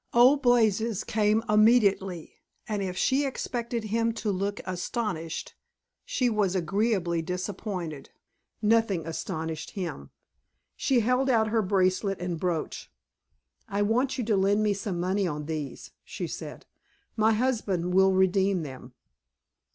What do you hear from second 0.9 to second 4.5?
came immediately, and if she expected him to